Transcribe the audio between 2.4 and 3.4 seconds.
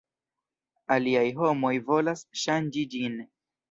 ŝanĝi ĝin.